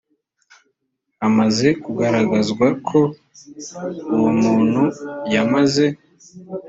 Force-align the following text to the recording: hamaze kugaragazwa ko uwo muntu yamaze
hamaze 1.19 1.67
kugaragazwa 1.83 2.65
ko 2.87 2.99
uwo 4.15 4.29
muntu 4.41 4.83
yamaze 5.33 5.85